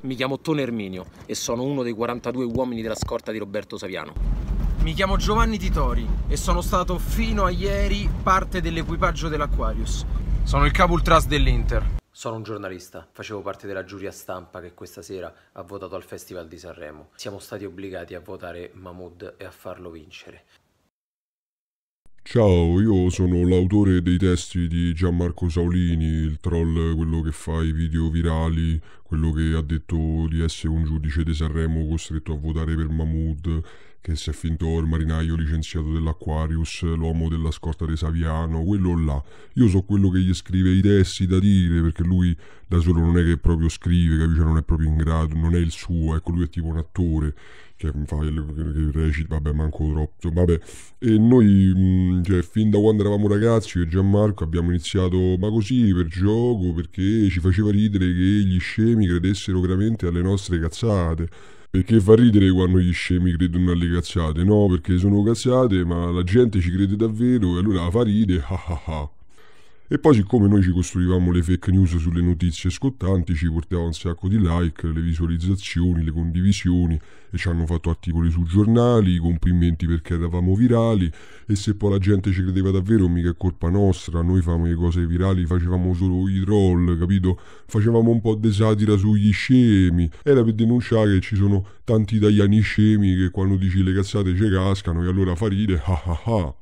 Mi 0.00 0.14
chiamo 0.14 0.38
Tone 0.38 0.62
Erminio 0.62 1.06
e 1.26 1.34
sono 1.34 1.64
uno 1.64 1.82
dei 1.82 1.92
42 1.92 2.44
uomini 2.44 2.82
della 2.82 2.94
scorta 2.94 3.32
di 3.32 3.38
Roberto 3.38 3.76
Saviano. 3.76 4.12
Mi 4.82 4.92
chiamo 4.92 5.16
Giovanni 5.16 5.58
Titori 5.58 6.06
e 6.28 6.36
sono 6.36 6.60
stato 6.60 6.98
fino 6.98 7.44
a 7.44 7.50
ieri 7.50 8.08
parte 8.22 8.60
dell'equipaggio 8.60 9.26
dell'Aquarius. 9.26 10.06
Sono 10.44 10.66
il 10.66 10.70
capo 10.70 10.92
ultras 10.92 11.26
dell'Inter. 11.26 11.96
Sono 12.12 12.36
un 12.36 12.44
giornalista, 12.44 13.08
facevo 13.10 13.42
parte 13.42 13.66
della 13.66 13.82
giuria 13.82 14.12
stampa 14.12 14.60
che 14.60 14.72
questa 14.72 15.02
sera 15.02 15.34
ha 15.50 15.62
votato 15.62 15.96
al 15.96 16.04
Festival 16.04 16.46
di 16.46 16.58
Sanremo. 16.58 17.08
Siamo 17.16 17.40
stati 17.40 17.64
obbligati 17.64 18.14
a 18.14 18.20
votare 18.20 18.70
Mahmood 18.74 19.34
e 19.36 19.44
a 19.44 19.50
farlo 19.50 19.90
vincere. 19.90 20.44
Ciao, 22.30 22.78
io 22.78 23.08
sono 23.08 23.48
l'autore 23.48 24.02
dei 24.02 24.18
testi 24.18 24.68
di 24.68 24.92
Gianmarco 24.92 25.48
Saulini, 25.48 26.04
il 26.04 26.36
troll, 26.40 26.94
quello 26.94 27.22
che 27.22 27.32
fa 27.32 27.62
i 27.62 27.72
video 27.72 28.10
virali, 28.10 28.78
quello 29.08 29.32
che 29.32 29.54
ha 29.56 29.62
detto 29.62 30.26
di 30.28 30.42
essere 30.42 30.68
un 30.68 30.84
giudice 30.84 31.24
di 31.24 31.32
Sanremo 31.32 31.88
costretto 31.88 32.34
a 32.34 32.36
votare 32.36 32.74
per 32.76 32.90
Mahmood, 32.90 33.62
che 34.02 34.14
si 34.16 34.28
è 34.28 34.34
finto 34.34 34.78
il 34.78 34.86
marinaio 34.86 35.34
licenziato 35.34 35.90
dell'Aquarius, 35.90 36.82
l'uomo 36.82 37.30
della 37.30 37.50
scorta 37.50 37.86
di 37.86 37.96
Saviano, 37.96 38.62
quello 38.64 39.02
là. 39.02 39.22
Io 39.54 39.66
so 39.68 39.80
quello 39.80 40.10
che 40.10 40.20
gli 40.20 40.34
scrive 40.34 40.72
i 40.72 40.82
testi 40.82 41.26
da 41.26 41.38
dire, 41.38 41.80
perché 41.80 42.02
lui 42.02 42.36
da 42.66 42.80
solo 42.80 43.00
non 43.00 43.16
è 43.16 43.24
che 43.24 43.38
proprio 43.38 43.70
scrive, 43.70 44.18
capisci? 44.18 44.40
Non 44.40 44.58
è 44.58 44.62
proprio 44.62 44.90
in 44.90 44.96
grado, 44.96 45.34
non 45.34 45.54
è 45.54 45.58
il 45.58 45.70
suo, 45.70 46.14
ecco, 46.14 46.32
lui 46.32 46.44
è 46.44 46.48
tipo 46.50 46.66
un 46.66 46.76
attore 46.76 47.34
che 47.78 47.92
fa 48.06 48.18
che 48.18 48.90
recita, 48.92 49.36
vabbè, 49.36 49.52
manco 49.52 49.88
troppo, 49.92 50.30
vabbè. 50.30 50.60
E 50.98 51.16
noi, 51.16 52.20
cioè, 52.24 52.42
fin 52.42 52.70
da 52.70 52.78
quando 52.78 53.02
eravamo 53.02 53.28
ragazzi, 53.28 53.78
io 53.78 53.84
e 53.84 53.86
Gianmarco 53.86 54.42
abbiamo 54.42 54.70
iniziato, 54.70 55.36
ma 55.38 55.48
così, 55.48 55.94
per 55.94 56.06
gioco, 56.06 56.72
perché 56.74 57.28
ci 57.28 57.38
faceva 57.38 57.70
ridere 57.70 58.06
che 58.06 58.20
gli 58.20 58.58
scemi 58.58 58.97
credessero 59.06 59.60
veramente 59.60 60.06
alle 60.06 60.22
nostre 60.22 60.58
cazzate. 60.58 61.28
Perché 61.70 62.00
fa 62.00 62.14
ridere 62.14 62.50
quando 62.50 62.78
gli 62.78 62.92
scemi 62.92 63.32
credono 63.32 63.72
alle 63.72 63.90
cazzate? 63.92 64.42
No, 64.42 64.66
perché 64.68 64.96
sono 64.96 65.22
cazzate, 65.22 65.84
ma 65.84 66.10
la 66.10 66.22
gente 66.22 66.60
ci 66.60 66.70
crede 66.70 66.96
davvero 66.96 67.56
e 67.56 67.58
allora 67.60 67.90
fa 67.90 68.02
ridere, 68.02 68.42
ah 68.46 68.64
ah 68.66 68.82
ah. 68.86 69.10
E 69.90 69.98
poi 69.98 70.16
siccome 70.16 70.48
noi 70.48 70.62
ci 70.62 70.70
costruivamo 70.70 71.32
le 71.32 71.42
fake 71.42 71.70
news 71.70 71.96
sulle 71.96 72.20
notizie 72.20 72.68
scottanti, 72.68 73.34
ci 73.34 73.50
portava 73.50 73.84
un 73.84 73.94
sacco 73.94 74.28
di 74.28 74.38
like, 74.38 74.86
le 74.86 75.00
visualizzazioni, 75.00 76.04
le 76.04 76.10
condivisioni 76.10 77.00
e 77.30 77.38
ci 77.38 77.48
hanno 77.48 77.64
fatto 77.64 77.88
articoli 77.88 78.30
su 78.30 78.42
giornali, 78.42 79.16
complimenti 79.16 79.86
perché 79.86 80.12
eravamo 80.12 80.54
virali 80.54 81.10
e 81.46 81.56
se 81.56 81.74
poi 81.74 81.92
la 81.92 81.98
gente 81.98 82.32
ci 82.32 82.42
credeva 82.42 82.70
davvero 82.70 83.08
mica 83.08 83.30
è 83.30 83.34
colpa 83.34 83.70
nostra, 83.70 84.20
noi 84.20 84.42
facevamo 84.42 84.66
le 84.66 84.74
cose 84.74 85.06
virali, 85.06 85.46
facevamo 85.46 85.94
solo 85.94 86.28
i 86.28 86.38
troll, 86.42 86.98
capito? 86.98 87.40
Facevamo 87.66 88.10
un 88.10 88.20
po' 88.20 88.34
di 88.34 88.52
satira 88.52 88.94
sugli 88.98 89.32
scemi, 89.32 90.06
era 90.22 90.44
per 90.44 90.52
denunciare 90.52 91.14
che 91.14 91.20
ci 91.20 91.34
sono 91.34 91.66
tanti 91.84 92.16
italiani 92.16 92.60
scemi 92.60 93.16
che 93.16 93.30
quando 93.30 93.56
dici 93.56 93.82
le 93.82 93.94
cazzate 93.94 94.36
ci 94.36 94.50
cascano 94.50 95.02
e 95.02 95.08
allora 95.08 95.34
fa 95.34 95.48
ride, 95.48 95.80
ah 95.82 96.02
ah 96.04 96.20
ah. 96.26 96.54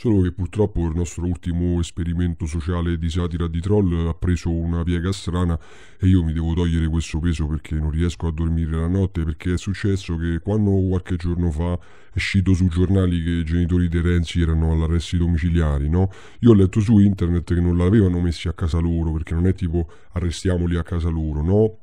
Solo 0.00 0.20
che 0.20 0.30
purtroppo 0.30 0.86
il 0.86 0.94
nostro 0.94 1.26
ultimo 1.26 1.80
esperimento 1.80 2.46
sociale 2.46 2.98
di 2.98 3.10
satira 3.10 3.48
di 3.48 3.60
troll 3.60 4.06
ha 4.06 4.14
preso 4.14 4.48
una 4.48 4.84
piega 4.84 5.10
strana 5.10 5.58
e 5.98 6.06
io 6.06 6.22
mi 6.22 6.32
devo 6.32 6.54
togliere 6.54 6.86
questo 6.86 7.18
peso 7.18 7.48
perché 7.48 7.74
non 7.74 7.90
riesco 7.90 8.28
a 8.28 8.30
dormire 8.30 8.76
la 8.76 8.86
notte 8.86 9.24
perché 9.24 9.54
è 9.54 9.58
successo 9.58 10.16
che 10.16 10.38
quando 10.38 10.70
qualche 10.86 11.16
giorno 11.16 11.50
fa 11.50 11.72
è 11.72 11.78
uscito 12.14 12.54
sui 12.54 12.68
giornali 12.68 13.24
che 13.24 13.30
i 13.30 13.44
genitori 13.44 13.88
di 13.88 14.00
Renzi 14.00 14.40
erano 14.40 14.70
all'arresti 14.70 15.16
domiciliari, 15.16 15.88
no? 15.88 16.12
Io 16.42 16.50
ho 16.50 16.54
letto 16.54 16.78
su 16.78 17.00
internet 17.00 17.52
che 17.52 17.60
non 17.60 17.76
l'avevano 17.76 18.20
messi 18.20 18.46
a 18.46 18.52
casa 18.52 18.78
loro 18.78 19.10
perché 19.10 19.34
non 19.34 19.48
è 19.48 19.52
tipo 19.52 19.90
arrestiamoli 20.12 20.76
a 20.76 20.84
casa 20.84 21.08
loro, 21.08 21.42
no? 21.42 21.78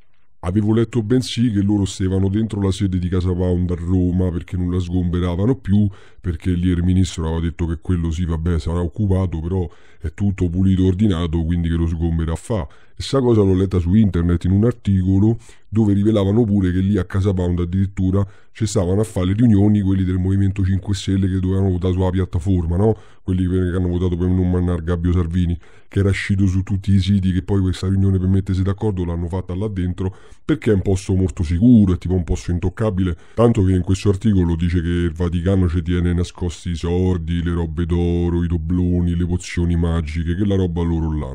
Avevo 0.46 0.74
letto 0.74 1.02
bensì 1.02 1.52
che 1.52 1.62
loro 1.62 1.86
stavano 1.86 2.30
dentro 2.30 2.62
la 2.62 2.70
sede 2.70 3.00
di 3.00 3.10
Casa 3.10 3.34
Pound 3.34 3.72
a 3.72 3.76
Roma 3.76 4.30
perché 4.30 4.56
non 4.56 4.70
la 4.70 4.80
sgomberavano 4.80 5.56
più, 5.56 5.90
perché 6.26 6.50
lì 6.54 6.70
il 6.70 6.82
ministro 6.82 7.28
aveva 7.28 7.42
detto 7.42 7.68
che 7.68 7.78
quello 7.80 8.10
sì, 8.10 8.26
vabbè, 8.26 8.58
sarà 8.58 8.80
occupato, 8.80 9.40
però 9.40 9.70
è 10.00 10.12
tutto 10.16 10.50
pulito, 10.50 10.88
ordinato, 10.88 11.44
quindi 11.44 11.70
che 11.70 11.76
lo 11.76 11.86
sgombera 11.86 12.34
fa. 12.34 12.68
E 12.98 13.04
sta 13.04 13.20
cosa 13.20 13.42
l'ho 13.42 13.54
letta 13.54 13.78
su 13.78 13.94
internet 13.94 14.46
in 14.46 14.52
un 14.52 14.64
articolo 14.64 15.38
dove 15.68 15.94
rivelavano 15.94 16.46
pure 16.46 16.72
che 16.72 16.80
lì 16.80 16.98
a 16.98 17.04
Casa 17.04 17.34
Pound 17.34 17.60
addirittura 17.60 18.26
ci 18.54 18.66
stavano 18.66 19.02
a 19.02 19.04
fare 19.04 19.26
le 19.26 19.34
riunioni 19.34 19.82
quelli 19.82 20.06
del 20.06 20.16
Movimento 20.16 20.64
5 20.64 20.96
Stelle 20.96 21.28
che 21.28 21.40
dovevano 21.40 21.72
votare 21.72 21.94
sulla 21.94 22.10
piattaforma, 22.10 22.78
no? 22.78 22.98
Quelli 23.22 23.46
che 23.50 23.76
hanno 23.76 23.90
votato 23.90 24.16
per 24.16 24.30
non 24.30 24.50
mannare 24.50 24.82
Gabbio 24.82 25.12
Salvini, 25.12 25.60
che 25.90 26.00
era 26.00 26.08
uscito 26.08 26.48
su 26.48 26.64
tutti 26.64 26.94
i 26.94 27.00
siti 27.00 27.34
che 27.34 27.42
poi 27.42 27.60
questa 27.60 27.90
riunione 27.90 28.18
per 28.18 28.30
mettersi 28.30 28.64
d'accordo 28.64 29.04
l'hanno 29.04 29.28
fatta 29.28 29.54
là 29.54 29.68
dentro 29.68 30.16
perché 30.46 30.72
è 30.72 30.74
un 30.74 30.82
posto 30.82 31.14
molto 31.16 31.44
sicuro, 31.44 31.96
è 31.96 31.98
tipo 31.98 32.14
un 32.14 32.24
posto 32.24 32.52
intoccabile, 32.52 33.18
tanto 33.34 33.62
che 33.66 33.74
in 33.74 33.82
questo 33.82 34.08
articolo 34.08 34.56
dice 34.56 34.82
che 34.82 34.88
il 34.88 35.12
Vaticano 35.12 35.68
ci 35.68 35.82
tiene 35.82 36.14
nascosti 36.16 36.72
i 36.72 36.76
sordi, 36.76 37.44
le 37.44 37.54
robe 37.54 37.86
d'oro, 37.86 38.44
i 38.44 38.48
dobloni, 38.48 39.16
le 39.16 39.26
pozioni 39.26 39.76
magiche, 39.76 40.36
che 40.36 40.46
la 40.46 40.56
roba 40.56 40.82
loro 40.82 41.12
là, 41.16 41.34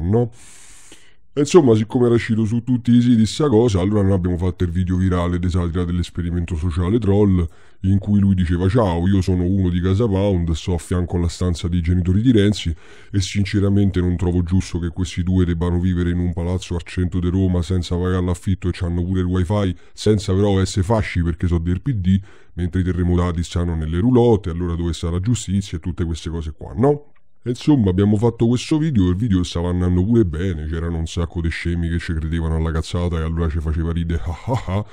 no? 1.32 1.41
insomma, 1.41 1.74
siccome 1.74 2.06
era 2.06 2.14
uscito 2.14 2.44
su 2.44 2.62
tutti 2.62 2.92
i 2.92 3.00
siti 3.00 3.24
sta 3.26 3.48
cosa, 3.48 3.80
allora 3.80 4.02
noi 4.02 4.12
abbiamo 4.12 4.36
fatto 4.36 4.64
il 4.64 4.70
video 4.70 4.96
virale 4.96 5.38
di 5.38 5.48
satira 5.48 5.84
dell'esperimento 5.84 6.56
sociale 6.56 6.98
troll, 6.98 7.46
in 7.82 7.98
cui 7.98 8.18
lui 8.20 8.34
diceva 8.34 8.68
ciao, 8.68 9.06
io 9.06 9.22
sono 9.22 9.44
uno 9.44 9.70
di 9.70 9.80
Casa 9.80 10.06
Pound, 10.06 10.50
sto 10.52 10.74
a 10.74 10.78
fianco 10.78 11.16
alla 11.16 11.28
stanza 11.28 11.68
dei 11.68 11.80
genitori 11.80 12.20
di 12.20 12.32
Renzi 12.32 12.74
e 13.10 13.20
sinceramente 13.20 14.00
non 14.00 14.16
trovo 14.16 14.42
giusto 14.42 14.78
che 14.78 14.88
questi 14.88 15.22
due 15.22 15.44
debbano 15.44 15.78
vivere 15.78 16.10
in 16.10 16.18
un 16.18 16.32
palazzo 16.32 16.74
al 16.74 16.82
centro 16.82 17.20
di 17.20 17.28
Roma 17.28 17.62
senza 17.62 17.97
pagare 17.97 18.24
l'affitto 18.24 18.68
e 18.68 18.72
hanno 18.80 19.04
pure 19.04 19.20
il 19.20 19.26
wifi, 19.26 19.74
senza 19.92 20.34
però 20.34 20.60
essere 20.60 20.84
fasci 20.84 21.22
perché 21.22 21.47
sono 21.47 21.60
del 21.60 21.80
PD, 21.80 22.20
mentre 22.54 22.80
i 22.80 22.84
terremotati 22.84 23.42
stanno 23.42 23.74
nelle 23.74 24.00
roulotte, 24.00 24.50
allora 24.50 24.74
dove 24.74 24.92
sta 24.92 25.10
la 25.10 25.20
giustizia 25.20 25.78
e 25.78 25.80
tutte 25.80 26.04
queste 26.04 26.28
cose 26.28 26.52
qua, 26.52 26.72
no? 26.76 27.12
Insomma, 27.45 27.89
abbiamo 27.89 28.19
fatto 28.19 28.47
questo 28.47 28.77
video 28.77 29.06
e 29.06 29.11
il 29.11 29.17
video 29.17 29.43
stava 29.43 29.71
andando 29.71 30.05
pure 30.05 30.27
bene, 30.27 30.67
c'erano 30.67 30.99
un 30.99 31.06
sacco 31.06 31.41
di 31.41 31.49
scemi 31.49 31.89
che 31.89 31.99
ci 31.99 32.12
credevano 32.12 32.56
alla 32.56 32.71
cazzata 32.71 33.19
e 33.19 33.23
allora 33.23 33.49
ci 33.49 33.61
faceva 33.61 33.93
ridere 33.93 34.21
ah 34.28 34.37
ah 34.45 34.62
ah. 34.67 34.87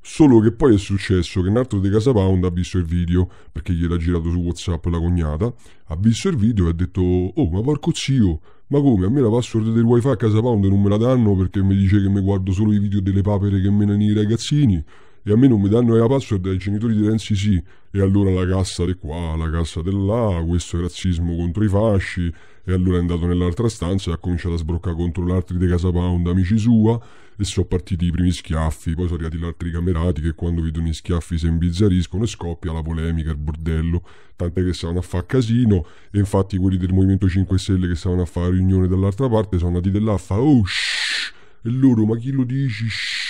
Solo 0.00 0.40
che 0.40 0.52
poi 0.52 0.76
è 0.76 0.78
successo 0.78 1.42
che 1.42 1.48
un 1.48 1.56
altro 1.58 1.78
di 1.78 1.90
Casa 1.90 2.12
Pound 2.12 2.44
ha 2.44 2.50
visto 2.50 2.78
il 2.78 2.84
video, 2.84 3.28
perché 3.52 3.74
gliel'ha 3.74 3.98
girato 3.98 4.30
su 4.30 4.38
Whatsapp 4.38 4.86
la 4.86 4.98
cognata, 4.98 5.52
ha 5.86 5.96
visto 5.96 6.28
il 6.28 6.36
video 6.36 6.66
e 6.66 6.70
ha 6.70 6.72
detto 6.72 7.02
«Oh, 7.02 7.50
ma 7.50 7.60
porco 7.60 7.90
zio, 7.92 8.40
ma 8.68 8.80
come? 8.80 9.04
A 9.04 9.10
me 9.10 9.20
la 9.20 9.28
password 9.28 9.74
del 9.74 9.82
wifi 9.82 10.08
a 10.08 10.16
Casa 10.16 10.40
Pound 10.40 10.64
non 10.64 10.80
me 10.80 10.88
la 10.88 10.96
danno 10.96 11.36
perché 11.36 11.62
mi 11.62 11.76
dice 11.76 12.00
che 12.00 12.08
mi 12.08 12.20
guardo 12.20 12.52
solo 12.52 12.72
i 12.72 12.78
video 12.78 13.00
delle 13.00 13.20
papere 13.20 13.60
che 13.60 13.70
menano 13.70 14.02
i 14.02 14.14
ragazzini?» 14.14 14.82
E 15.28 15.32
a 15.32 15.36
me 15.36 15.48
non 15.48 15.60
mi 15.60 15.68
danno 15.68 15.96
la 15.96 16.06
password 16.06 16.46
ai 16.46 16.56
genitori 16.56 16.94
di 16.94 17.04
Renzi 17.04 17.34
sì. 17.34 17.60
E 17.90 18.00
allora 18.00 18.30
la 18.30 18.46
cassa 18.46 18.84
di 18.84 18.94
qua, 18.94 19.34
la 19.34 19.50
cassa 19.50 19.82
di 19.82 19.90
là, 19.90 20.40
questo 20.46 20.78
è 20.78 20.82
razzismo 20.82 21.34
contro 21.34 21.64
i 21.64 21.68
fasci. 21.68 22.32
E 22.64 22.72
allora 22.72 22.98
è 22.98 23.00
andato 23.00 23.26
nell'altra 23.26 23.68
stanza 23.68 24.10
e 24.10 24.12
ha 24.12 24.18
cominciato 24.18 24.54
a 24.54 24.58
sbroccare 24.58 24.94
contro 24.94 25.26
l'altri 25.26 25.58
di 25.58 25.66
Casa 25.66 25.90
Pound, 25.90 26.28
amici 26.28 26.56
sua. 26.56 27.00
E 27.36 27.42
sono 27.42 27.66
partiti 27.66 28.06
i 28.06 28.12
primi 28.12 28.30
schiaffi, 28.30 28.94
poi 28.94 29.08
sono 29.08 29.26
arrivati 29.26 29.38
gli 29.38 29.44
altri 29.44 29.72
camerati 29.72 30.20
che 30.20 30.32
quando 30.34 30.62
vedono 30.62 30.86
i 30.86 30.94
schiaffi 30.94 31.36
si 31.38 31.46
imbizzariscono 31.48 32.22
e 32.22 32.28
scoppia 32.28 32.72
la 32.72 32.82
polemica, 32.82 33.30
il 33.30 33.36
bordello, 33.36 34.04
tant'è 34.36 34.62
che 34.62 34.72
stavano 34.72 35.00
a 35.00 35.02
fare 35.02 35.26
casino 35.26 35.86
e 36.12 36.20
infatti 36.20 36.56
quelli 36.56 36.76
del 36.76 36.92
Movimento 36.92 37.28
5 37.28 37.58
Stelle 37.58 37.88
che 37.88 37.96
stavano 37.96 38.22
a 38.22 38.26
fare 38.26 38.52
riunione 38.52 38.86
dall'altra 38.86 39.28
parte 39.28 39.58
sono 39.58 39.76
andati 39.76 39.90
di 39.90 40.02
là 40.02 40.12
a 40.12 40.18
fare 40.18 40.40
oh 40.40 40.64
shh 40.64 41.32
e 41.62 41.70
loro 41.70 42.06
ma 42.06 42.16
chi 42.16 42.30
lo 42.30 42.44
dici? 42.44 42.88
Shh 42.88 43.25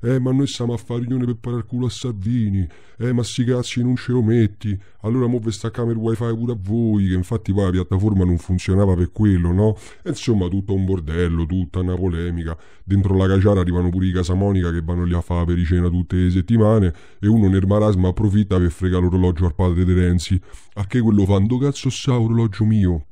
eh, 0.00 0.18
ma 0.18 0.32
noi 0.32 0.46
stiamo 0.46 0.72
a 0.72 0.76
fare 0.76 1.00
riunione 1.00 1.24
per 1.24 1.36
parare 1.36 1.62
il 1.62 1.68
culo 1.68 1.86
a 1.86 1.90
Salvini. 1.90 2.66
Eh, 2.98 3.12
ma 3.12 3.22
sti 3.22 3.44
cazzi 3.44 3.82
non 3.82 3.96
ce 3.96 4.12
lo 4.12 4.22
metti. 4.22 4.78
Allora 5.02 5.26
mo 5.26 5.38
vi 5.38 5.50
staccamo 5.50 5.90
il 5.90 5.96
wifi 5.96 6.24
pure 6.34 6.52
a 6.52 6.56
voi, 6.58 7.08
che 7.08 7.14
infatti 7.14 7.52
poi 7.52 7.64
la 7.64 7.70
piattaforma 7.70 8.24
non 8.24 8.38
funzionava 8.38 8.94
per 8.94 9.12
quello, 9.12 9.52
no? 9.52 9.76
E 10.02 10.10
insomma, 10.10 10.48
tutto 10.48 10.74
un 10.74 10.84
bordello, 10.84 11.46
tutta 11.46 11.80
una 11.80 11.94
polemica. 11.94 12.56
Dentro 12.84 13.16
la 13.16 13.26
caciara 13.26 13.60
arrivano 13.60 13.90
pure 13.90 14.06
i 14.06 14.12
Casamonica 14.12 14.70
che 14.72 14.82
vanno 14.82 15.04
lì 15.04 15.14
a 15.14 15.20
fare 15.20 15.44
per 15.44 15.64
cena 15.64 15.88
tutte 15.88 16.16
le 16.16 16.30
settimane 16.30 16.92
e 17.20 17.28
uno 17.28 17.48
nel 17.48 17.66
marasma 17.66 18.08
approfitta 18.08 18.58
per 18.58 18.70
fregare 18.70 19.02
l'orologio 19.02 19.46
al 19.46 19.54
padre 19.54 19.84
di 19.84 19.92
Renzi. 19.92 20.40
A 20.74 20.86
che 20.86 21.00
quello 21.00 21.24
fa? 21.24 21.38
Ndo 21.38 21.58
cazzo 21.58 21.90
sa 21.90 22.18
orologio 22.18 22.64
mio? 22.64 23.07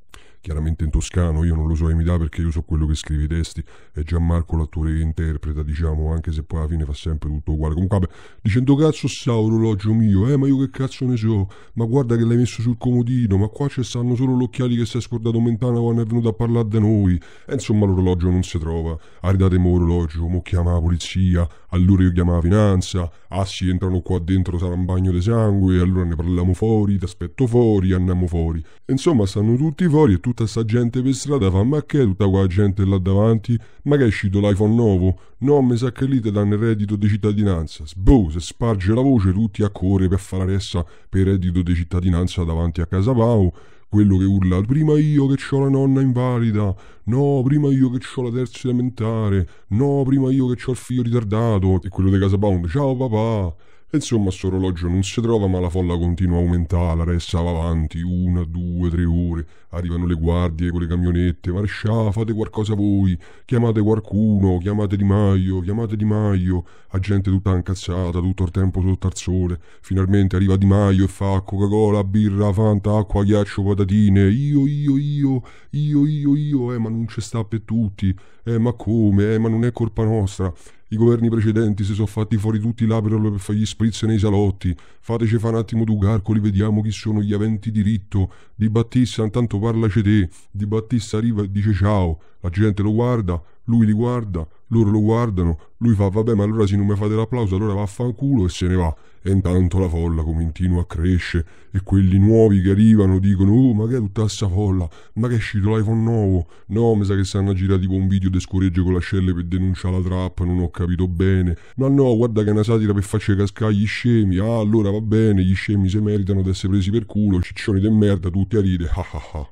Chiaramente 0.47 0.85
in 0.85 0.91
toscano, 0.91 1.43
io 1.43 1.57
non 1.57 1.67
lo 1.67 1.75
so 1.75 1.91
imitare 1.91 2.19
perché 2.19 2.41
io 2.41 2.53
so 2.53 2.63
quello 2.63 2.87
che 2.87 2.95
scrive 2.95 3.25
i 3.25 3.27
testi, 3.27 3.65
è 3.93 4.03
Gianmarco 4.03 4.57
l'attore 4.57 4.95
che 4.95 5.01
interpreta, 5.01 5.65
diciamo, 5.65 6.13
anche 6.13 6.31
se 6.31 6.45
poi 6.45 6.61
alla 6.61 6.69
fine 6.69 6.85
fa 6.85 6.93
sempre 6.93 7.29
tutto 7.29 7.51
uguale. 7.51 7.75
Comunque, 7.75 7.99
vabbè, 7.99 8.13
dicendo 8.43 8.77
cazzo 8.77 9.09
sta 9.09 9.35
orologio 9.35 9.93
mio, 9.93 10.29
eh, 10.29 10.37
ma 10.37 10.47
io 10.47 10.59
che 10.59 10.71
cazzo 10.71 11.05
ne 11.05 11.17
so, 11.17 11.49
ma 11.73 11.85
guarda 11.85 12.17
che 12.17 12.25
l'hai 12.25 12.37
messo 12.37 12.63
sul 12.63 12.79
comodino, 12.79 13.37
ma 13.37 13.49
qua 13.49 13.67
ci 13.67 13.83
stanno 13.83 14.15
solo 14.15 14.37
gli 14.39 14.45
occhiali 14.45 14.77
che 14.77 14.87
si 14.87 14.99
è 14.99 15.01
scordato 15.01 15.41
Mentana 15.41 15.81
quando 15.81 16.03
è 16.03 16.05
venuto 16.05 16.29
a 16.29 16.33
parlare 16.33 16.69
da 16.69 16.79
noi. 16.79 17.21
E 17.45 17.55
insomma 17.55 17.87
l'orologio 17.87 18.31
non 18.31 18.45
si 18.45 18.57
trova, 18.61 18.97
aridatemi 19.23 19.69
orologio, 19.69 20.29
mo 20.29 20.43
chiama 20.43 20.75
la 20.75 20.81
polizia, 20.81 21.49
allora 21.71 22.05
io 22.05 22.13
chiamo 22.13 22.35
la 22.35 22.41
finanza, 22.41 23.11
ah 23.31 23.45
sì, 23.45 23.69
entrano 23.69 24.01
qua 24.01 24.21
dentro, 24.21 24.59
sarà 24.59 24.75
un 24.75 24.85
bagno 24.85 25.11
di 25.11 25.21
sangue, 25.21 25.81
allora 25.81 26.05
ne 26.05 26.15
parliamo 26.15 26.55
fuori, 26.55 26.99
ti 26.99 27.05
aspetto 27.05 27.49
fuori, 27.49 27.93
andiamo 27.93 28.29
fuori. 28.29 28.65
E 28.85 28.93
insomma, 28.93 29.27
stanno 29.27 29.57
tutti 29.57 29.89
fuori 29.89 30.13
e 30.13 30.21
tutti 30.21 30.36
tutta 30.37 30.47
sta 30.47 30.65
gente 30.67 31.01
per 31.01 31.15
strada, 31.15 31.51
fa 31.51 31.63
ma 31.63 31.83
che 31.83 32.03
tutta 32.03 32.29
quella 32.29 32.47
gente 32.47 32.85
là 32.85 32.99
davanti? 32.99 33.59
Ma 33.85 33.97
che 33.97 34.05
è 34.05 34.07
uscito 34.07 34.39
l'iPhone 34.39 34.75
nuovo? 34.75 35.19
No, 35.39 35.63
mi 35.63 35.79
sa 35.79 35.91
che 35.93 36.05
lì 36.05 36.21
ti 36.21 36.31
danno 36.31 36.55
il 36.55 36.61
reddito 36.61 36.95
di 36.97 37.09
cittadinanza. 37.09 37.87
Sboh, 37.87 38.29
se 38.29 38.41
sparge 38.41 38.93
la 38.93 39.01
voce 39.01 39.33
tutti 39.33 39.63
a 39.63 39.71
correre 39.71 40.09
per 40.11 40.19
fare 40.19 40.45
la 40.45 40.53
ressa 40.53 40.85
per 41.09 41.23
il 41.23 41.27
reddito 41.29 41.63
di 41.63 41.75
cittadinanza 41.75 42.45
davanti 42.45 42.83
a 42.83 42.87
casa 42.87 43.15
Pau 43.15 43.51
quello 43.89 44.19
che 44.19 44.25
urla 44.25 44.61
prima 44.63 44.99
io 44.99 45.27
che 45.29 45.43
ho 45.55 45.61
la 45.61 45.71
nonna 45.71 46.03
invalida, 46.03 46.75
no, 47.05 47.43
prima 47.43 47.69
io 47.69 47.89
che 47.91 48.05
ho 48.15 48.23
la 48.23 48.31
terza 48.31 48.69
elementare, 48.69 49.49
no, 49.69 50.03
prima 50.05 50.31
io 50.31 50.49
che 50.49 50.63
ho 50.67 50.73
il 50.73 50.77
figlio 50.77 51.03
ritardato, 51.03 51.81
e 51.83 51.89
quello 51.89 52.11
di 52.11 52.19
casa 52.19 52.37
Pound, 52.37 52.69
ciao 52.69 52.95
papà. 52.97 53.55
Insomma, 53.93 54.33
sto 54.33 54.49
orologio 54.49 54.89
non 54.89 55.05
si 55.05 55.21
trova, 55.21 55.47
ma 55.47 55.61
la 55.61 55.71
folla 55.71 55.97
continua 55.97 56.39
a 56.39 56.41
aumentare, 56.41 56.97
la 56.97 57.05
ressa 57.05 57.41
va 57.41 57.51
avanti, 57.51 58.03
una, 58.03 58.45
due, 58.45 58.91
tre 58.91 59.05
ore. 59.05 59.47
Arrivano 59.71 60.07
le 60.07 60.15
guardie 60.15 60.71
con 60.71 60.81
le 60.81 60.89
camionette, 60.89 61.53
marescià, 61.53 62.11
fate 62.11 62.33
qualcosa 62.33 62.75
voi, 62.75 63.17
chiamate 63.45 63.81
qualcuno, 63.81 64.59
chiamate 64.59 64.97
Di 64.97 65.05
Maio, 65.05 65.61
chiamate 65.61 65.97
Di 65.97 66.05
Maio. 66.05 66.65
La 66.91 66.99
gente 66.99 67.31
tutta 67.31 67.55
incazzata, 67.55 68.19
tutto 68.19 68.43
il 68.43 68.51
tempo 68.51 68.81
sotto 68.81 69.07
al 69.07 69.17
sole. 69.17 69.61
Finalmente 69.81 70.35
arriva 70.35 70.57
Di 70.57 70.67
Maio 70.67 71.05
e 71.05 71.09
fa 71.09 71.41
Coca-Cola, 71.43 72.03
birra, 72.03 72.53
Fanta, 72.53 72.97
acqua, 72.97 73.23
ghiaccio, 73.23 73.63
patatine. 73.63 74.29
Io, 74.29 74.67
io, 74.67 74.97
io, 74.97 75.43
io, 75.71 76.07
io, 76.07 76.37
io, 76.37 76.73
eh, 76.73 76.79
ma 76.79 76.89
non 76.89 77.07
ci 77.07 77.21
sta 77.21 77.45
per 77.45 77.63
tutti. 77.65 78.15
Eh, 78.45 78.59
ma 78.59 78.73
come? 78.73 79.35
Eh, 79.35 79.39
ma 79.39 79.49
non 79.49 79.65
è 79.65 79.73
colpa 79.73 80.05
nostra. 80.05 80.53
I 80.89 80.97
governi 80.97 81.29
precedenti 81.29 81.83
si 81.83 81.95
sono 81.95 82.07
fatti 82.07 82.37
fuori 82.37 82.61
tutti 82.61 82.87
là 82.87 83.03
per, 83.03 83.19
fare 83.39 83.59
gli 83.59 83.67
spritz 83.67 84.03
nei 84.03 84.21
salotti. 84.21 84.77
Fateci 85.01 85.37
fa 85.39 85.49
un 85.49 85.57
attimo 85.57 85.83
due 85.83 85.99
calcoli, 85.99 86.39
vediamo 86.39 86.81
chi 86.81 86.93
sono 86.93 87.21
gli 87.21 87.33
aventi 87.33 87.73
diritto. 87.73 88.33
Di 88.55 88.71
Battista 88.71 89.25
intanto 89.25 89.59
parlaci 89.59 90.03
te. 90.03 90.29
Di 90.49 90.65
Battista 90.65 91.17
arriva 91.17 91.43
e 91.43 91.51
dice 91.51 91.75
ciao. 91.75 92.21
La 92.41 92.51
gente 92.51 92.83
lo 92.83 92.93
guarda, 92.93 93.43
lui 93.65 93.85
li 93.85 93.93
guarda, 93.93 94.47
loro 94.69 94.91
lo 94.91 95.01
guardano, 95.01 95.59
lui 95.79 95.95
fa 95.95 96.09
vabbè 96.09 96.35
ma 96.35 96.45
allora 96.45 96.67
se 96.67 96.77
non 96.77 96.87
mi 96.87 96.97
fate 96.97 97.15
l'applauso 97.15 97.57
allora 97.57 97.75
vaffanculo 97.75 98.47
e 98.47 98.49
se 98.49 98.67
ne 98.67 98.75
va. 98.75 98.95
E 99.23 99.31
intanto 99.33 99.81
la 99.81 99.89
folla 99.89 100.23
continua 100.23 100.83
a 100.83 100.85
crescere 100.85 101.45
e 101.73 101.81
quelli 101.83 102.17
nuovi 102.17 102.63
che 102.63 102.71
arrivano 102.71 103.19
dicono 103.19 103.53
oh 103.53 103.75
ma 103.75 103.89
che 103.89 103.97
è 103.97 103.99
tutta 103.99 104.21
questa 104.21 104.49
folla, 104.49 104.89
ma 105.15 105.27
che 105.27 105.35
è 105.35 105.37
uscito 105.37 105.75
l'iPhone 105.75 106.01
nuovo? 106.01 106.47
No, 106.69 106.95
mi 106.95 107.05
sa 107.05 107.17
che 107.17 107.25
stanno 107.25 107.51
a 107.51 107.55
girare 107.55 107.81
tipo 107.81 107.95
un 107.95 108.07
video 108.07 108.31
di 108.31 108.39
scoregge 108.39 108.83
con 108.83 108.93
l'ascelle 108.93 109.35
per 109.35 109.45
denunciare 109.45 109.97
la 109.97 110.03
trappa, 110.03 110.45
non 110.45 110.61
ho 110.61 110.71
capito 110.71 111.09
bene. 111.09 111.57
Ma 111.77 111.89
no, 111.89 112.17
guarda 112.17 112.43
che 112.43 112.51
è 112.51 112.53
una 112.53 112.63
satira 112.63 112.93
per 112.93 113.03
farci 113.03 113.35
cascare 113.35 113.75
gli 113.75 113.87
scemi. 113.87 114.39
Ah, 114.39 114.59
allora 114.59 114.91
va 114.91 115.01
bene, 115.01 115.43
gli 115.43 115.55
scemi 115.55 115.89
se 115.89 116.01
meritano 116.01 116.43
di 116.43 116.51
essere 116.51 116.73
presi 116.75 116.91
per 116.91 117.07
culo, 117.07 117.41
ciccioni 117.41 117.81
de 117.81 117.91
merda, 117.91 118.31
tutti 118.31 118.57
a 118.57 118.61
ride. 118.61 118.89
Ah 118.97 119.07
ah 119.13 119.39
ah. 119.39 119.49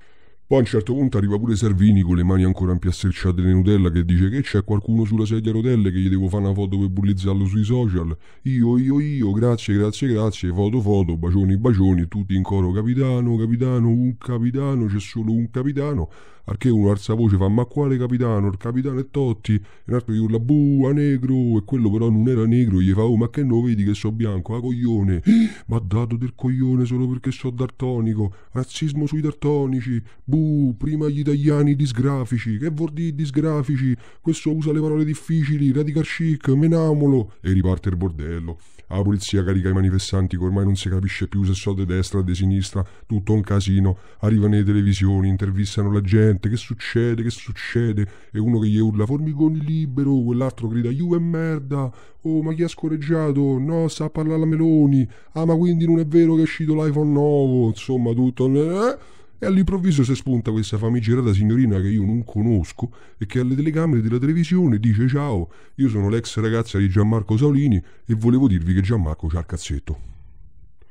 Poi 0.46 0.58
a 0.58 0.61
un 0.61 0.67
certo 0.67 0.93
punto 0.93 1.17
arriva 1.17 1.38
pure 1.38 1.56
Servini 1.56 2.02
con 2.02 2.17
le 2.17 2.23
mani 2.23 2.44
ancora 2.44 2.73
impiastricciate 2.73 3.41
di 3.41 3.50
Nutella 3.50 3.91
che 3.91 4.05
dice 4.05 4.29
che 4.29 4.43
c'è 4.43 4.62
qualcuno 4.62 5.06
sulla 5.06 5.25
sedia 5.25 5.50
a 5.50 5.55
rotelle 5.55 5.91
che 5.91 5.99
gli 5.99 6.11
devo 6.11 6.29
fare 6.29 6.44
una 6.44 6.52
foto 6.52 6.79
per 6.79 6.91
bullizzarlo 6.91 7.46
sui 7.46 7.64
social. 7.64 8.14
Io, 8.43 8.76
io, 8.76 9.00
io, 9.00 9.32
grazie, 9.32 9.75
grazie, 9.75 10.08
grazie, 10.08 10.52
foto, 10.52 10.82
foto, 10.82 11.17
bacioni, 11.17 11.56
bacioni, 11.56 12.08
tutti 12.08 12.35
in 12.35 12.43
coro 12.43 12.73
capitano, 12.73 13.38
capitano, 13.38 13.88
un 13.88 14.19
capitano, 14.19 14.85
c'è 14.85 15.00
solo 15.00 15.32
un 15.32 15.49
capitano. 15.49 16.11
Al 16.46 16.58
che 16.58 16.69
uno 16.69 16.91
alza 16.91 17.14
voce 17.14 17.38
fa 17.38 17.49
ma 17.49 17.64
quale 17.64 17.96
capitano? 17.96 18.49
Il 18.49 18.58
capitano 18.58 19.00
è 19.00 19.08
Totti. 19.11 19.55
E 19.55 19.62
un 19.87 19.94
altro 19.94 20.12
gli 20.12 20.19
urla 20.19 20.38
bua 20.38 20.93
negro 20.93 21.56
e 21.56 21.62
quello 21.64 21.91
però 21.91 22.11
non 22.11 22.29
era 22.29 22.44
negro. 22.44 22.82
Gli 22.82 22.93
fa 22.93 23.02
oh 23.02 23.17
ma 23.17 23.31
che 23.31 23.43
non 23.43 23.64
vedi 23.64 23.82
che 23.82 23.94
so 23.94 24.12
bianco? 24.12 24.55
Ah 24.55 24.61
coglione. 24.61 25.23
Ma 25.69 25.79
dato 25.79 26.17
del 26.17 26.35
coglione 26.35 26.85
solo 26.85 27.08
perché 27.08 27.31
so 27.31 27.49
dartonico. 27.49 28.35
Razzismo 28.52 29.06
sui 29.06 29.23
dartonici. 29.23 30.02
Bu, 30.34 30.75
prima 30.76 31.08
gli 31.08 31.20
italiani 31.20 31.76
disgrafici. 31.76 32.58
Che 32.58 32.70
vuol 32.70 32.90
dire 32.90 33.14
disgrafici? 33.14 33.96
Questo 34.20 34.52
usa 34.52 34.72
le 34.72 34.81
parole 34.81 35.04
difficili. 35.04 35.70
Radical 35.70 36.02
chic, 36.02 36.48
menamolo. 36.48 37.34
E 37.40 37.52
riparte 37.52 37.90
il 37.90 37.96
bordello. 37.96 38.58
La 38.88 39.00
polizia 39.00 39.44
carica 39.44 39.69
i 39.69 39.72
manifestanti 39.72 40.36
che 40.36 40.42
ormai 40.42 40.64
non 40.64 40.75
si 40.75 40.88
capisce 40.88 41.28
più 41.28 41.44
se 41.44 41.54
sono 41.54 41.76
di 41.76 41.86
destra 41.86 42.19
o 42.19 42.22
di 42.22 42.34
sinistra, 42.34 42.84
tutto 43.06 43.32
un 43.32 43.42
casino. 43.42 43.96
Arrivano 44.20 44.54
le 44.54 44.64
televisioni, 44.64 45.28
intervistano 45.28 45.92
la 45.92 46.00
gente, 46.00 46.48
che 46.48 46.56
succede, 46.56 47.22
che 47.22 47.31
succede? 47.31 48.08
E 48.32 48.40
uno 48.40 48.58
che 48.58 48.66
gli 48.66 48.78
urla 48.78 49.06
formigoni 49.06 49.64
libero, 49.64 50.20
quell'altro 50.20 50.66
grida 50.66 50.90
Juve 50.90 51.20
merda, 51.20 51.92
oh 52.22 52.42
ma 52.42 52.52
chi 52.54 52.64
ha 52.64 52.69
scorreggiato? 52.69 53.58
No, 53.60 53.86
sta 53.86 54.06
a 54.06 54.10
parlare 54.10 54.40
la 54.40 54.46
Meloni. 54.46 55.08
Ah 55.34 55.44
ma 55.44 55.54
quindi 55.54 55.86
non 55.86 56.00
è 56.00 56.06
vero 56.06 56.34
che 56.34 56.40
è 56.40 56.42
uscito 56.42 56.75
l'iPhone 56.75 57.10
nuovo? 57.10 57.69
Insomma 57.69 58.12
tutto... 58.12 58.48
Eh? 58.48 59.22
E 59.44 59.46
all'improvviso 59.46 60.02
si 60.02 60.14
spunta 60.14 60.50
questa 60.50 60.79
famigerata 60.79 61.35
signorina 61.35 61.79
che 61.79 61.88
io 61.88 62.02
non 62.02 62.25
conosco 62.25 62.91
e 63.19 63.26
che 63.26 63.41
alle 63.41 63.55
telecamere 63.55 64.00
della 64.00 64.19
televisione 64.19 64.79
dice 64.79 65.06
ciao, 65.06 65.50
io 65.75 65.88
sono 65.91 66.08
l'ex 66.08 66.38
ragazza 66.41 66.79
di 66.79 66.88
Gianmarco 66.88 67.37
Saulini 67.37 67.76
e 68.06 68.14
volevo 68.14 68.49
dirvi 68.49 68.73
che 68.73 68.81
Gianmarco 68.81 69.26
c'ha 69.26 69.41
il 69.41 69.46
cazzetto. 69.46 70.13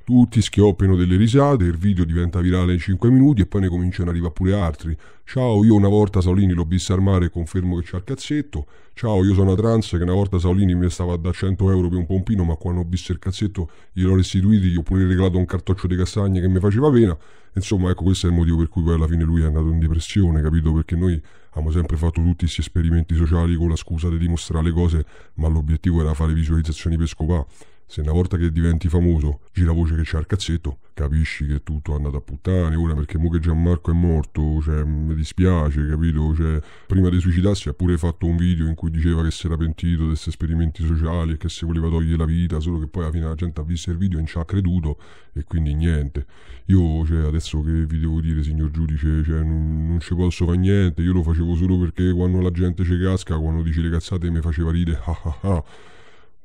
Tutti 0.05 0.41
schioppiano 0.41 0.97
delle 0.97 1.15
risate, 1.15 1.63
il 1.63 1.77
video 1.77 2.03
diventa 2.03 2.41
virale 2.41 2.73
in 2.73 2.79
5 2.79 3.09
minuti 3.09 3.39
e 3.39 3.45
poi 3.45 3.61
ne 3.61 3.69
cominciano 3.69 4.09
ad 4.09 4.15
arrivare 4.15 4.33
pure 4.33 4.53
altri. 4.53 4.97
Ciao, 5.23 5.63
io 5.63 5.75
una 5.75 5.88
volta 5.88 6.19
Saulini 6.19 6.51
l'ho 6.51 6.65
vista 6.65 6.94
al 6.94 7.01
mare 7.01 7.27
e 7.27 7.29
confermo 7.29 7.77
che 7.77 7.85
c'ha 7.89 7.97
il 7.97 8.03
cazzetto. 8.03 8.65
Ciao, 8.94 9.23
io 9.23 9.33
sono 9.33 9.53
una 9.53 9.55
trans 9.55 9.91
che 9.91 10.03
una 10.03 10.11
volta 10.11 10.39
Saulini 10.39 10.75
mi 10.75 10.89
stava 10.89 11.15
da 11.15 11.31
100 11.31 11.71
euro 11.71 11.88
per 11.88 12.00
un 12.00 12.05
pompino, 12.05 12.44
ma 12.44 12.55
quando 12.55 12.81
ho 12.81 12.85
visto 12.85 13.13
il 13.13 13.19
cazzetto 13.19 13.69
gliel'ho 13.94 14.17
restituito, 14.17 14.65
gli 14.65 14.75
ho 14.75 14.83
pure 14.83 15.07
regalato 15.07 15.38
un 15.38 15.45
cartoccio 15.45 15.88
di 15.88 15.95
castagne 15.95 16.41
che 16.41 16.50
mi 16.50 16.59
faceva 16.59 16.91
pena. 16.91 17.17
Insomma, 17.53 17.89
ecco, 17.89 18.03
questo 18.03 18.27
è 18.27 18.29
il 18.29 18.35
motivo 18.35 18.57
per 18.57 18.67
cui 18.67 18.83
poi 18.83 18.95
alla 18.95 19.07
fine 19.07 19.23
lui 19.23 19.44
è 19.44 19.45
andato 19.45 19.69
in 19.69 19.79
depressione, 19.79 20.41
capito? 20.41 20.73
Perché 20.73 20.97
noi 20.97 21.21
abbiamo 21.51 21.71
sempre 21.71 21.95
fatto 21.95 22.21
tutti 22.21 22.44
questi 22.44 22.59
esperimenti 22.59 23.15
sociali 23.15 23.55
con 23.55 23.69
la 23.69 23.77
scusa 23.77 24.09
di 24.09 24.17
dimostrare 24.17 24.65
le 24.65 24.71
cose, 24.71 25.05
ma 25.35 25.47
l'obiettivo 25.47 26.01
era 26.01 26.13
fare 26.13 26.33
visualizzazioni 26.33 26.97
per 26.97 27.07
scopare. 27.07 27.45
Se 27.85 28.01
una 28.01 28.12
volta 28.12 28.38
che 28.38 28.51
diventi 28.51 28.89
famoso 28.89 29.41
gira 29.51 29.71
voce 29.71 29.95
che 29.95 30.01
c'è 30.01 30.18
il 30.18 30.25
cazzetto, 30.25 30.80
capisci 30.94 31.45
che 31.45 31.62
tutto 31.62 31.91
è 31.91 31.95
andato 31.95 32.18
a 32.18 32.21
puttane. 32.21 32.75
Ora 32.75 32.95
perché 32.95 33.18
mo 33.18 33.30
che 33.30 33.39
Gianmarco 33.39 33.91
è 33.91 33.94
morto, 33.94 34.62
cioè, 34.62 34.83
mi 34.83 35.13
dispiace, 35.13 35.85
capito? 35.88 36.33
Cioè, 36.35 36.59
prima 36.88 37.09
di 37.09 37.19
suicidarsi 37.19 37.69
ha 37.69 37.74
pure 37.74 37.97
fatto 37.97 38.25
un 38.25 38.35
video 38.35 38.68
in 38.68 38.75
cui 38.75 38.89
diceva 38.89 39.21
che 39.21 39.31
si 39.31 39.45
era 39.45 39.57
pentito 39.57 40.03
di 40.03 40.07
questi 40.07 40.30
esperimenti 40.30 40.83
sociali 40.85 41.33
e 41.33 41.38
che 41.38 41.50
si 41.50 41.65
voleva 41.65 41.89
togliere 41.89 42.18
la 42.18 42.25
vita, 42.25 42.59
solo 42.59 42.80
che 42.80 42.88
poi 42.88 43.03
alla 43.03 43.12
fine 43.12 43.25
la 43.25 43.35
gente 43.35 43.62
ha 43.62 43.63
visto 43.63 43.91
il 43.91 43.97
video 43.97 44.18
e 44.18 44.21
non 44.21 44.29
ci 44.29 44.38
ha 44.39 44.45
creduto 44.45 44.97
e 45.33 45.44
quindi 45.44 45.75
niente. 45.75 46.25
Io, 46.68 47.06
cioè, 47.06 47.25
adesso 47.27 47.62
che 47.62 47.86
vi 47.86 48.00
devo 48.00 48.21
dire, 48.21 48.41
signor 48.41 48.71
giudice, 48.71 49.24
cioè, 49.24 49.44
non, 49.44 49.88
non 49.88 50.00
ci 50.00 50.15
posso 50.15 50.45
fare 50.45 50.57
niente. 50.57 51.01
Io 51.01 51.13
lo 51.13 51.21
facevo 51.21 51.56
solo 51.56 51.77
perché 51.77 52.12
quando 52.12 52.39
la 52.41 52.51
gente 52.51 52.83
ci 52.83 52.97
casca, 53.00 53.38
quando 53.38 53.62
dici 53.62 53.81
le 53.81 53.89
cazzate 53.89 54.29
mi 54.31 54.41
faceva 54.41 54.71
ridere. 54.71 55.01
Ah 55.06 55.19
ah 55.24 55.38
ah 55.41 55.63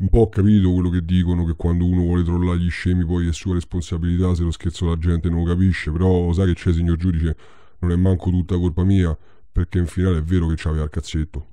un 0.00 0.08
po' 0.10 0.20
ho 0.20 0.28
capito 0.28 0.72
quello 0.72 0.90
che 0.90 1.04
dicono, 1.04 1.44
che 1.44 1.54
quando 1.54 1.84
uno 1.84 2.02
vuole 2.02 2.22
trollare 2.22 2.58
gli 2.58 2.70
scemi 2.70 3.04
poi 3.04 3.28
è 3.28 3.32
sua 3.32 3.54
responsabilità, 3.54 4.34
se 4.34 4.42
lo 4.42 4.50
scherzo 4.50 4.86
la 4.86 4.96
gente 4.96 5.28
non 5.28 5.44
lo 5.44 5.50
capisce, 5.52 5.90
però 5.90 6.32
sai 6.32 6.46
che 6.46 6.54
c'è 6.54 6.72
signor 6.72 6.96
giudice, 6.96 7.36
non 7.80 7.90
è 7.90 7.96
manco 7.96 8.30
tutta 8.30 8.56
colpa 8.56 8.84
mia, 8.84 9.16
perché 9.50 9.78
in 9.78 9.86
finale 9.86 10.18
è 10.18 10.22
vero 10.22 10.46
che 10.46 10.54
c'aveva 10.56 10.84
il 10.84 10.90
cazzetto. 10.90 11.46